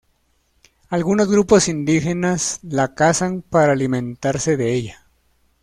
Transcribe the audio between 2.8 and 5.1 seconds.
cazan para alimentarse de ella.